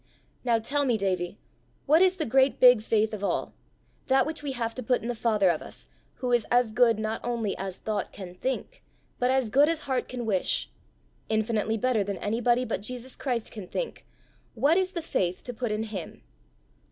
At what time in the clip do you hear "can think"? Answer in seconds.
8.11-8.81, 13.51-14.03